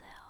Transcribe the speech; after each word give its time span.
myself. 0.00 0.27